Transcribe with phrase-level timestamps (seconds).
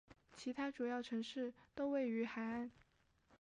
[0.33, 2.71] 其他主要城市都位于海岸。